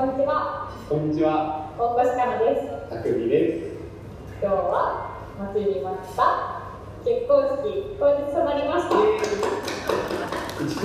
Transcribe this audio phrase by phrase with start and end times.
[0.00, 0.72] こんにちは。
[0.88, 2.88] こんにちは、大越かなです。
[2.88, 3.84] たくみです。
[4.40, 6.72] 今日は待ちに待った
[7.04, 8.96] 結婚式当日となりました。
[8.96, 9.04] 1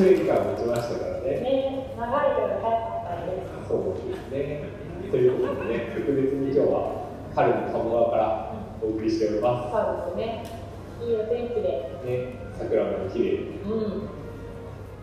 [0.04, 1.31] 年間持ちましたからね。
[1.31, 3.71] ね、長いけど早かったです。
[3.71, 4.68] そうですね。
[5.07, 8.52] ということでね、特別に今日は春の鴨川から
[8.84, 10.43] お送りしておりまそうですね。
[11.00, 11.88] いいお天気で。
[12.04, 12.05] す。
[12.05, 13.63] ね、桜も綺麗に。
[13.63, 14.14] うん。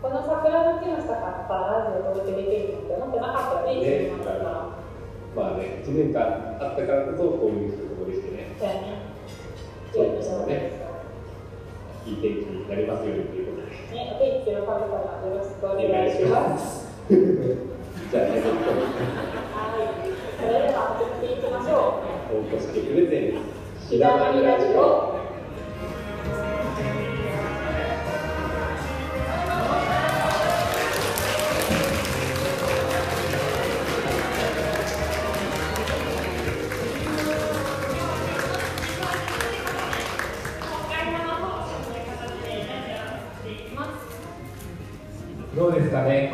[0.03, 4.11] この桜の木の下からラジオを届けできるなんて思ってなかったよね。
[5.30, 9.15] まあね、1年間あったからこそこういうところでしてね、そうやね。
[9.95, 10.83] そうですよね
[12.05, 13.70] いい天気になりますようにということで。
[13.95, 16.91] ね、お天気の神様よろしくお願いします。
[17.09, 19.87] じゃあ、ね、はい。
[20.37, 22.51] それでは始めていきましょう。
[22.51, 23.46] 大越プレゼン
[23.80, 25.02] ツ、ひだまりラジオ。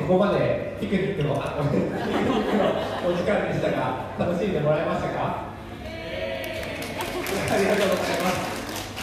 [0.00, 2.64] ここまでピクニックのあピクニックの
[3.06, 5.52] お時間でしたが、楽しんでもらえましたか？
[5.84, 8.58] ありがとうございます。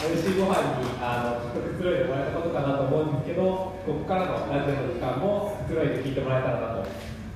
[0.06, 3.42] 美味しいご飯にあのくつろいでもらえたことかなと思うんですけど、
[3.86, 6.90] ここからのラジオの時間もくつろいで聞いてもらえたらなと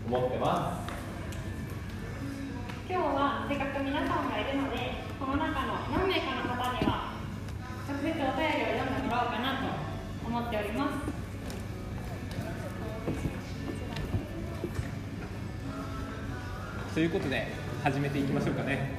[0.08, 0.90] 思ってます。
[2.90, 7.14] 今日はせっかく皆さんがいるのでこの中の何名かの方には
[7.86, 9.70] 直接お便りを読んでもらおうかなと
[10.26, 11.20] 思っております
[17.00, 17.48] ということで、
[17.82, 18.90] 始めていきましょうかね。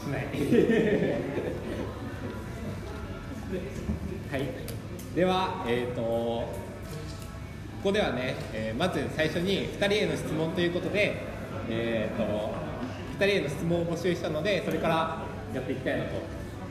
[0.00, 0.26] しない。
[4.30, 4.48] はい。
[5.16, 6.46] では、えっ、と、こ
[7.82, 11.16] こではね、えーまず最初に2人への質問ということで、
[11.68, 12.22] えっ、と、
[13.18, 15.18] 2人への質問を募集したので、それから
[15.52, 16.10] やっていきたいなと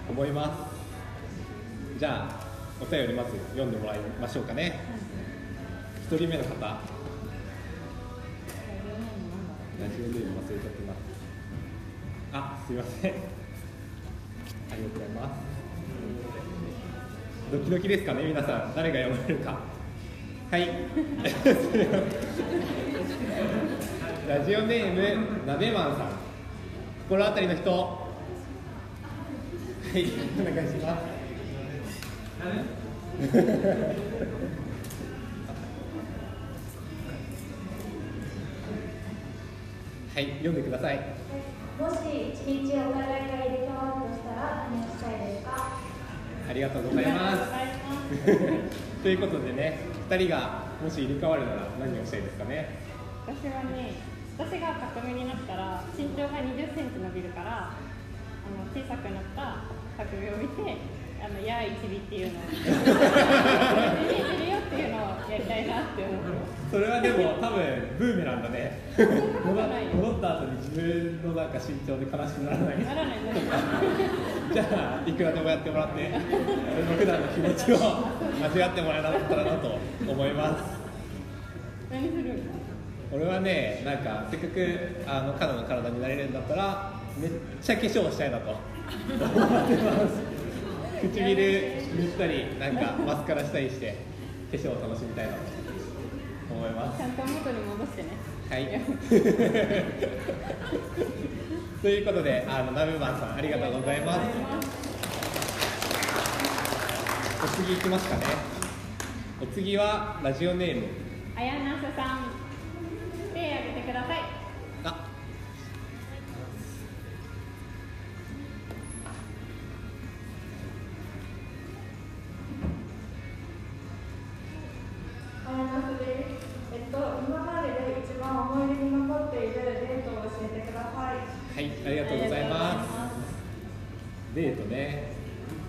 [0.09, 1.99] 思います。
[1.99, 2.45] じゃあ、
[2.81, 4.79] お便りまず読んでもらいましょうかね。
[6.09, 6.92] 1人目の方。
[9.83, 10.71] ラジオネーム忘れちゃっ
[12.31, 12.45] たな。
[12.45, 13.11] あ、すいません。
[13.11, 13.21] あり
[14.71, 15.31] がとうございます。
[17.51, 18.73] ドキドキですかね、皆さん。
[18.73, 19.59] 誰が読まれるか。
[20.51, 20.69] はい。
[24.29, 25.01] ラジオネーム、
[25.45, 26.11] なべまんさん。
[27.09, 27.69] 心当たりの人。
[27.69, 28.07] は
[29.93, 30.05] い、
[30.39, 31.03] お願いします。
[40.13, 40.97] はい、読んでください。
[41.79, 41.97] もし
[42.33, 45.79] 一日お互いが入れ替わるとしたら何をしたいですか？
[46.49, 47.51] ありがとうございます。
[49.01, 49.79] ということでね、
[50.09, 52.69] 2人がもし入れ替わるなら何をしたいですかね？
[53.25, 53.93] 私はね
[54.37, 57.73] 私が革命になったら身長が2 0センチ伸びるからあ
[58.51, 59.63] の小さくなった
[59.97, 60.77] 革命を見て
[61.23, 62.21] あのやいうのを見えてる
[64.51, 64.99] よっていうのを
[65.31, 66.15] やりたいなって思う
[66.69, 67.59] それはでも多分
[67.97, 68.79] ブーメランだね。
[68.97, 70.69] 戻った後に自
[71.21, 72.83] 分のなんか身長で悲しくならない。
[72.83, 73.17] ならない
[74.51, 74.63] じゃ
[75.05, 77.77] あいくらでもやってもらって、俺の普段の気持ちを
[78.43, 80.63] 味わってもらえたらなと思います。
[81.91, 82.41] 何する？
[83.11, 87.31] 俺はね、なんかせっかくあの彼の体になれるんだったらめっ
[87.61, 90.42] ちゃ化粧したいなと思ってます。
[91.11, 91.41] 唇塗
[92.05, 93.95] ったりなんかマスカラしたりして
[94.51, 95.39] 化粧を楽しみたいなと
[96.53, 97.03] 思いますち。
[97.03, 98.09] ゃんと元に戻してね
[98.49, 98.67] はい。
[101.81, 104.19] ということで、あのナベマンさんありがとうございます。
[107.43, 108.23] お次行きますかね。
[109.41, 110.87] お次はラジオネーム。
[111.35, 112.19] あやなすさん
[113.33, 114.19] 手挙げてください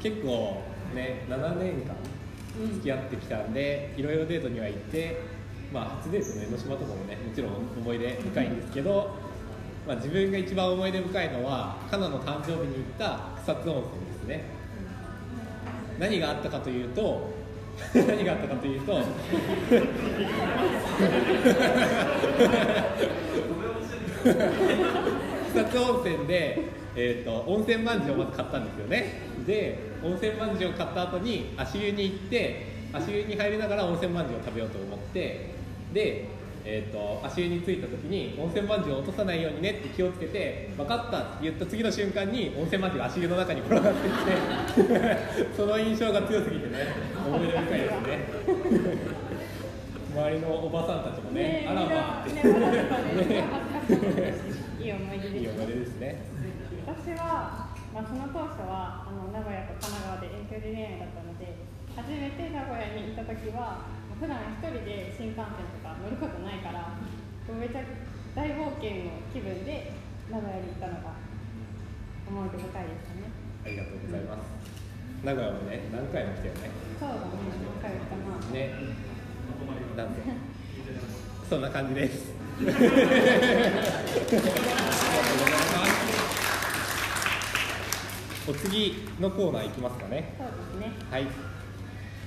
[0.04, 0.62] 結構
[0.94, 1.96] ね、7年間
[2.74, 5.18] 付き合ってきたんで、いろいろデートには行って、
[5.72, 9.14] まあ、初デートの江ノ島とかもね、もちろん思い出深いんですけど、
[9.86, 14.44] まあ、自分が一番思い出深いのは、カナの誕生日に行った草津温泉ですね。
[15.98, 17.30] 何があったかというと、
[18.06, 19.00] 何があったかというと、
[25.54, 35.50] 草津温泉で、えー、と温泉まんじゅうをまず買ったんですよねで温泉まんじゅうを買った後に足湯に行って足湯に入りながら温泉まんじゅうを食べようと思って
[35.92, 36.34] で
[36.66, 46.88] えー、と足湯に着いた時に温泉まんじゅうを落とさないようにねって気をつけて分かったって言った次の瞬間に温泉まんじゅうが足湯の中に転がってきて その印象が強すぎてね
[47.26, 48.18] 思い出深いですね。
[50.14, 53.44] 周りのおばさんたちもねねあらまあねね。
[54.80, 55.18] いい思い
[55.66, 56.22] 出ですね。
[56.86, 57.63] 私は、
[57.94, 61.54] まあ、その当初はあの名古屋と神奈川で遠距離恋愛だったので
[61.94, 63.86] 初めて名古屋にいた時は
[64.18, 66.98] 普段一人で新幹線とか乗ることないから
[67.54, 67.86] めちゃ
[68.34, 69.94] 大冒険の気分で
[70.26, 71.14] 名古屋に行ったのが
[72.26, 73.30] 思い出深いですね。
[73.64, 74.50] ありがとうございます。
[75.22, 76.70] 名古屋もね何回も来たよね。
[76.98, 77.22] そうだね
[77.78, 78.50] 帰ったな。
[78.50, 78.74] ね。
[79.96, 80.22] なんで？
[81.48, 82.32] そんな感じです。
[82.58, 86.23] ありがとうございます
[88.46, 90.34] お次のコーナーいきますかね。
[90.38, 90.92] そうですね。
[91.10, 91.26] はい。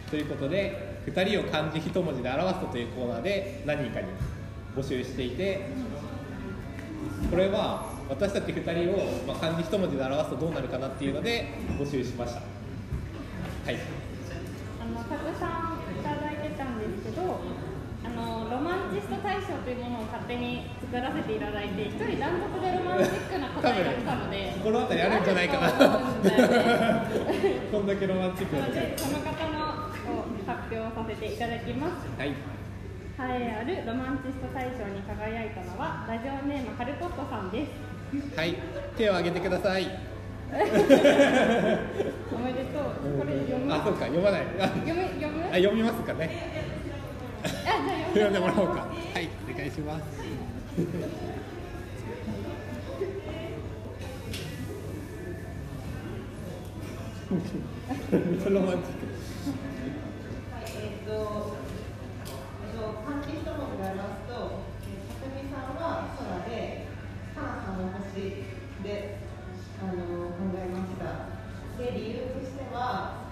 [0.10, 4.08] ということで2人を漢字一文字で表すとというコーナーで何人かに
[4.75, 5.68] 募集していて
[7.30, 12.40] これは私たち2人を、まあ、漢字一文字で表すとどうなるかなっていうので募集しました。
[12.40, 13.78] はい
[14.80, 17.42] あのたくさんいただいてたんですけど
[18.06, 25.68] あのロマンチスト大賞というものを勝手に作らせていただいて一人断トツでロマンチックな答えが来たので心当たりあるんじゃないかな。
[27.68, 32.07] こんだけロマンチックななの答えでその方のを発表させていただきます。
[32.18, 32.29] はい。
[32.29, 32.33] 栄
[33.19, 37.71] えあるロマンチスト大賞に輝いたのはラジオネームハルコットさんです。
[38.39, 38.56] はい。
[38.95, 39.85] 手を挙げてください。
[40.56, 40.63] おめ
[42.53, 42.83] でとう。
[43.19, 43.68] これ読む？
[43.74, 44.06] あそうか。
[44.06, 44.44] 読まない。
[44.57, 45.44] あ読む読む？
[45.51, 46.29] あ読みますかね
[47.48, 50.04] 読んでもらおうかはいお願いします、
[57.30, 57.34] え
[61.04, 61.58] っ、と、
[62.64, 66.88] えっ、と、漢字一文字で表すと、えー、たくみさんは空で、
[67.36, 68.46] かなさんは星
[68.82, 69.18] で、
[69.82, 71.28] あの考えました。
[71.78, 73.28] で、理由としては、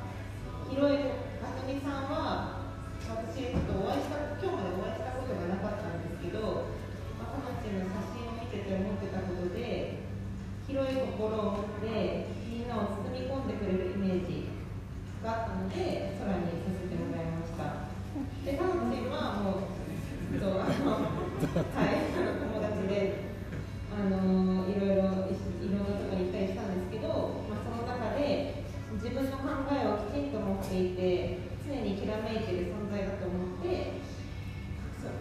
[0.69, 0.97] 広い、
[1.39, 2.64] たくみさんは、
[3.05, 6.73] 私、ちょっとお会いした、今日までお会いしたことがなかったんですけど、
[7.21, 10.01] まあ、かなちの写真を見てて思ってたことで、
[10.65, 14.49] 広い心を持って、みんなを包み込んでくれるイメージ
[15.21, 17.85] があったので空にさせてもらいました。
[18.45, 19.75] でタムチンはもう
[20.39, 22.04] そうあのはい
[32.25, 34.01] めいている存在だと思って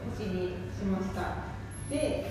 [0.09, 1.53] 星にしました。
[1.91, 2.25] で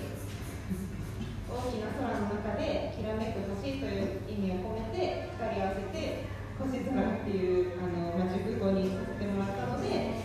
[1.45, 6.25] 大きな空の中できらめく星という意味を込めて光り合わせて
[6.57, 10.17] 星空っていうあの、まあ、熟語にさせてもらったので、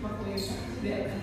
[0.00, 0.46] まあ、こういう感
[0.76, 1.10] じで。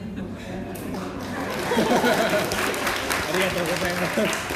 [3.35, 4.54] ありがとうございます、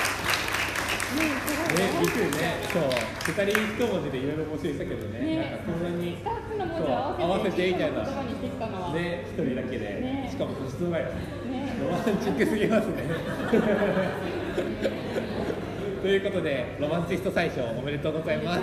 [2.72, 2.84] そう、
[3.26, 5.38] 二人一文字でいろいろ募集したけどね、ね。
[5.38, 6.26] なんかこんなに2つ
[6.56, 8.94] の文字をそう合わせてみたいな、言葉にしてきたのは。
[8.94, 10.28] ね、一人だけで、ね。
[10.30, 11.02] しかも個室の前。
[11.02, 13.04] ロねマンチックすぎますね。
[16.02, 18.62] ということで、ロマンチスト大賞おめでとうございます。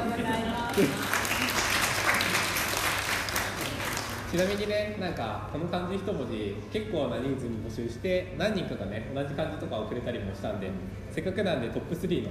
[4.30, 10.70] ちなみにね、なんかこの漢字一文字結構な人数に募集して何人かがね同じ漢字とかをくれたりもしたんで
[11.10, 12.30] せっかくなんでトップ3の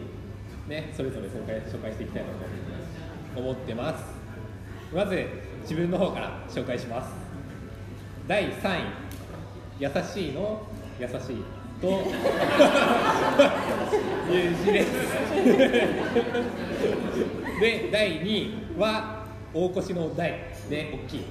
[0.68, 2.30] ねそれぞれ紹介紹介していきたいな
[3.36, 4.04] と思ってます。
[4.94, 5.26] まず
[5.64, 7.14] 自分の方から紹介します。
[8.28, 8.82] 第3位。
[9.78, 10.62] 優しいの？
[11.00, 11.44] 優しい
[11.82, 11.88] と？
[14.32, 14.92] いう字です
[17.60, 20.32] で第2位は大越の大
[20.70, 21.26] で大きい。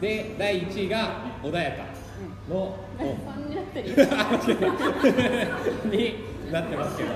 [0.00, 1.84] で第1位が穏やか
[2.48, 3.90] の3になってる。
[3.90, 6.14] よ あ間違えたに
[6.52, 7.10] なってますけど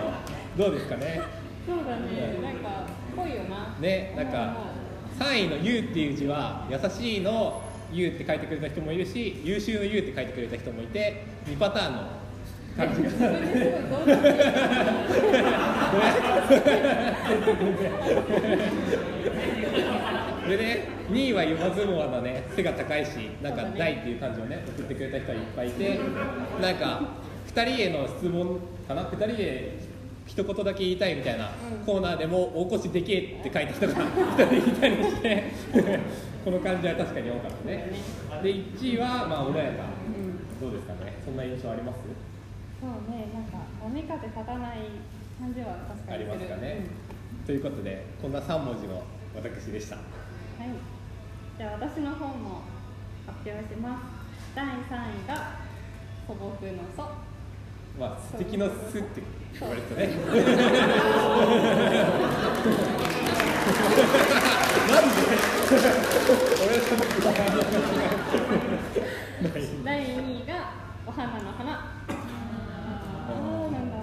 [0.56, 1.20] どうですかね？
[1.66, 2.38] そうだね。
[2.42, 2.86] なんか
[3.16, 3.76] 濃いよな。
[3.80, 4.56] ねなんか
[5.18, 12.00] 3位の「優」っていう字は優しいの「優」って書いてくれた人もいるし優秀の「優」って書いてくれた人もいて2パターンの
[12.76, 13.10] 感じが。
[20.48, 23.10] でね2位は言わずもがなね背が高いし
[23.42, 25.98] なんか「大」っていう漢字をね送ってくれた人はいっぱいいて
[26.60, 27.00] なんか
[27.54, 29.78] 2人への質問かな？2人で
[30.26, 31.50] 一言だけ言いたいみたいな
[31.84, 33.94] コーナーでも「大越でけえ」って書いた人が
[34.36, 35.44] 1人いたりして
[36.44, 37.90] この感じは確かに多かったね。
[38.42, 39.84] で1位はまあ穏やか。
[40.60, 41.12] どうですかね？
[41.24, 41.98] そんな印象あります？
[42.80, 44.78] そうねなんか波風立たない
[45.40, 46.38] 感じは確かありにする。
[46.38, 46.80] ますかね、
[47.46, 49.02] ということでこんな3文字の
[49.34, 49.96] 私でした。
[49.96, 50.76] うんはい。
[51.58, 52.62] じゃあ私の方も
[53.26, 54.54] 発表します。
[54.54, 54.70] 第3
[55.24, 55.56] 位が
[56.26, 56.50] 素朴の
[56.96, 57.02] 素。
[57.98, 59.22] まあ素敵の素って
[59.60, 60.06] 言われるとね。
[64.88, 65.16] なんで？
[69.84, 70.52] 第2位が
[71.06, 71.64] お花の花。
[71.68, 73.96] あーなんだ。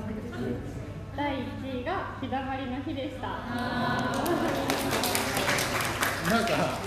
[1.15, 3.27] 第1位が日だまりの日でした。
[6.29, 6.79] なんか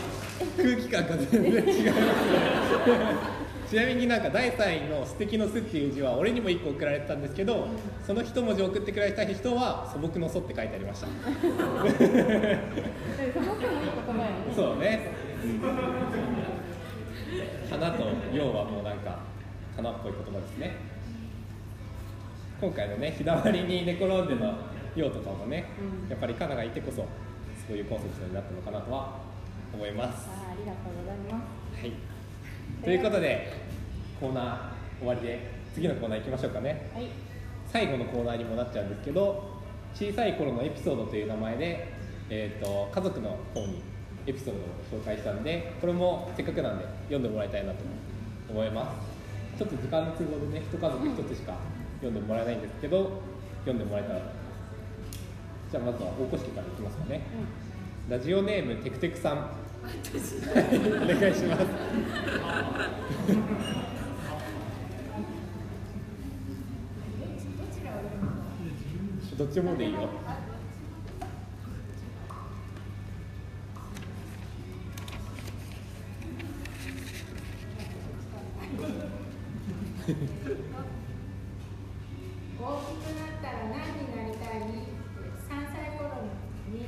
[0.57, 3.36] 空気感が全然違いますね
[3.69, 7.67] ちなみになんか第3位の「素敵の素」っていう字は俺にも1個送られてたんですけど
[8.07, 11.07] その一文字を送ってくれた人は素朴の素って書いてありました。
[11.07, 11.13] で
[13.33, 14.55] 素朴もいい言葉よね。
[14.55, 15.11] そうね、
[17.69, 19.19] 花と陽はもうなんか
[19.75, 20.77] 花っぽい言葉ですね。
[22.61, 24.55] 今回のね日だまりに寝転んでの
[24.95, 25.67] 陽とかもね、
[26.05, 26.09] うん。
[26.09, 27.05] やっぱりカナがいてこそ
[27.69, 29.19] そういうコンセプトになったのかなとは
[29.75, 30.29] 思います。
[30.31, 31.45] ありがとうございま
[31.75, 31.81] す。
[31.81, 32.16] はい
[32.83, 33.53] ということで
[34.21, 36.91] コーナー終わりで次のコーナー行きましょうかね。
[36.95, 37.09] はい。
[37.67, 39.57] 最後のコーナーにもなっちゃうんですけど
[39.95, 41.93] 小さい頃のエピソードという名前で、
[42.31, 43.83] えー、と家族の方に
[44.27, 47.79] エピソードを紹介したんでこれもせっかくなんで読んでもらいたいなと
[48.49, 49.17] 思います。
[49.59, 51.57] ちょっと時間の都合でね一家族一つしか
[52.01, 53.23] 読んでもらえないんですけど
[53.61, 54.21] 読んでもらえたら
[55.71, 57.23] じゃあまずは大越家からいきますかね、
[58.09, 59.51] ラジオネームテクテクさん
[59.83, 61.67] お願いします
[69.37, 70.09] どっちもでいいよ
[82.59, 86.23] 大きくなったら何になりたい ?3 歳頃
[86.73, 86.87] に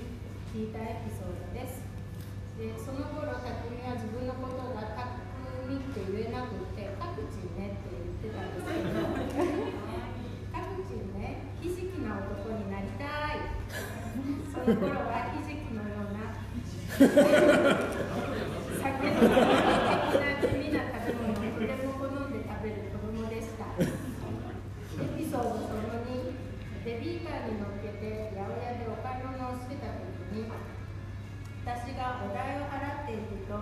[0.54, 1.87] 聞いたエピソードです。
[2.58, 9.06] でその頃、匠は自分のことが匠って言えなくて、カクチンねって言ってたんですけど、
[10.50, 13.06] カクチンね、ひじきな男になりた
[13.38, 13.54] い。
[14.50, 16.34] その頃はひじきのような
[16.98, 17.14] 酒の
[19.22, 19.38] 的
[20.18, 23.70] な地味な食べ物をとても好んで食べる子供でした。
[23.78, 23.86] エ
[25.14, 26.34] ピソードその2
[26.82, 30.50] ベビーカーに乗っけて八百屋でお買い物をしてた時に
[31.68, 33.52] 私がお代を払っていると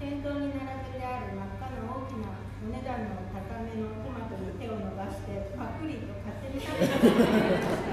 [0.00, 2.32] 店頭に並べてある真っ赤な大きな
[2.64, 7.92] お値段の高めのトマトに手を伸ばしてパクリと勝手に食べてしまいました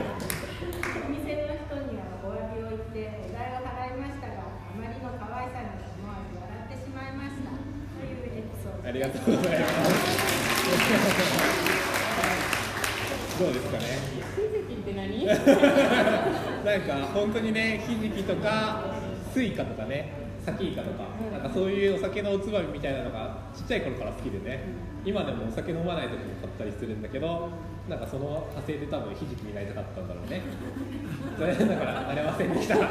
[0.95, 10.23] お店の人にはお詫びを言ってお代を払いましたがあまりの可愛さに思わず笑ってしまいましたというエピソードありがとうございます。
[13.39, 13.83] どうですかね
[14.37, 15.25] ひじきって何？
[16.63, 18.92] なんか本当にねひじきとか
[19.33, 20.13] スイカとかね
[20.45, 21.31] サキイカとか、うん。
[21.31, 24.63] なんかそういうお酒のおつまみみたいなのがちっちゃい頃から好きでね、
[25.05, 27.49] 今でもお酒飲まない時も買ったりするんだけど
[27.87, 30.41] なんかその派生で多分ひじきになりたかったんだろうね。
[31.37, 32.75] それだからなれませんでした。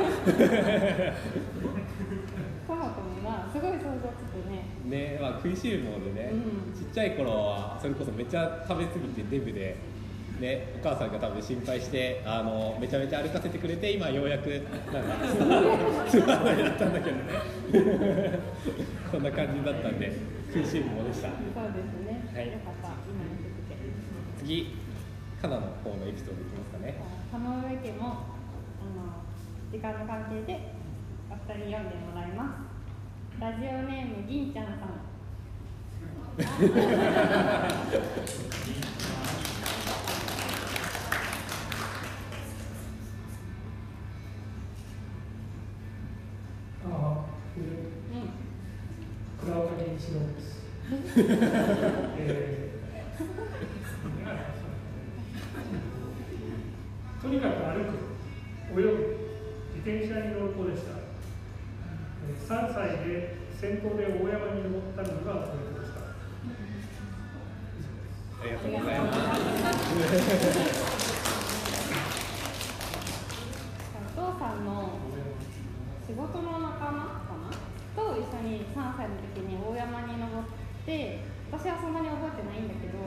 [3.52, 4.64] すごい想像つくね。
[4.88, 6.36] ねまあ食いしるものでね、う
[6.70, 6.72] ん。
[6.72, 9.76] ちっちゃい頃はそれこそめっちゃ食べ過ぎてデブで、
[10.42, 14.48] ね、お母さんが多分心配してあのめちゃめちゃ歩かせてくれて今ようやく
[14.92, 15.14] なんか
[16.10, 17.22] ツアーになったんだけどね。
[19.12, 20.12] こんな感じだったんで
[20.52, 21.28] 食いしるものでした。
[21.28, 21.36] そう
[21.70, 22.50] ですね、はい。
[22.50, 22.88] よかった。
[23.06, 23.78] 今のてて
[24.40, 24.74] 次
[25.40, 26.96] カナの方のエピソードいきますかね。
[27.30, 27.46] 田上
[27.78, 28.04] 家もあ
[28.90, 29.22] の
[29.70, 30.72] 時間の関係で
[31.30, 31.38] お二
[31.70, 32.66] 人読んでもらいま
[33.38, 33.40] す。
[33.40, 34.74] ラジオネーム銀ちゃんさん
[50.12, 50.60] 岡健一郎です。
[52.18, 52.72] えー
[57.22, 58.88] とにかく歩く、泳ぐ、
[59.76, 60.90] 自転車に乗る子でした。
[62.52, 66.00] 3歳で先頭で大山に登ったのがそれでした。
[68.40, 69.18] ありがとうございます
[74.16, 74.98] お父さんの
[76.08, 76.58] 仕事の
[78.42, 80.42] に3歳の時に大山に登っ
[80.84, 82.98] て私はそんなに覚えてないんだけど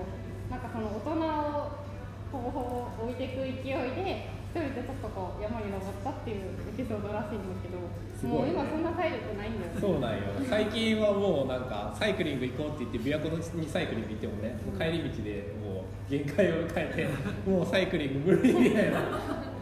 [0.50, 1.86] なんかその大人を
[2.32, 7.80] ほぼほぼ置いていく勢いで一人でちょっとこう山に登ったっていうエピソードらしいんだけど
[8.28, 9.82] もう今そんな体力ないんだよね。
[9.82, 10.24] そうなんよ。
[10.50, 17.12] 最近はもうなんかサイクリング行こうって言って琵琶湖にサイクリング行ってもねもう帰り道でもう限界を迎え
[17.46, 19.00] てもうサイクリング無理みたいな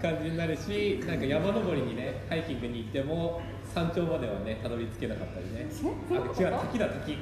[0.04, 3.42] 感じになるしなんか山登りにねハイキングに行っても
[3.74, 5.66] 山頂まではねたどり着けなかったりね。
[6.12, 7.18] あ違う滝だ滝。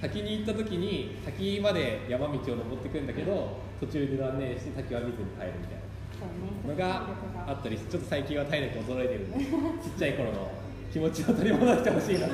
[0.00, 5.84] 滝に行った時に滝まで山道を登っていくんだけど途中で断念して滝は見ずに帰るみたいな。
[6.66, 7.08] のが
[7.46, 9.38] あったりちょっと最近は体力衰えてるんで
[9.84, 10.50] ちっちゃい頃の
[10.90, 12.32] 気持ちを取り戻してほしいなと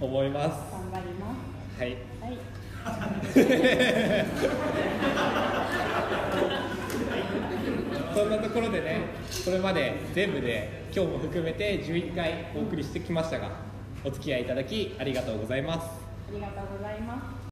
[0.00, 0.72] 思います。
[0.72, 1.34] 頑張りま
[1.76, 1.80] す。
[1.80, 1.96] はい。
[2.20, 2.38] はい
[8.18, 9.02] そんなところでね
[9.44, 13.52] これまで全部で今日も含めて11回お送りしてきましたが
[14.04, 15.86] お付き合いいただきありがとうございます。
[15.86, 17.47] ありがとうございます。